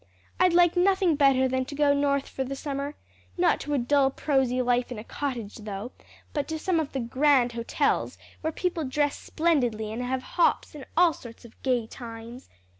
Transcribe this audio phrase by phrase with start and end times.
[0.39, 2.95] "I'd like nothing better than to go North for the summer;
[3.37, 5.91] not to a dull, prosy life in a cottage though,
[6.33, 10.87] but to some of the grand hotels where people dress splendidly and have hops and
[10.97, 12.49] all sorts of gay times.